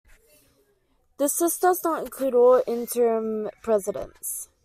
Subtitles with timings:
[1.19, 4.49] This list does not include all interim presidents.